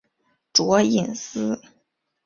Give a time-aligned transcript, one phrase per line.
[0.51, 1.61] 卓颖思。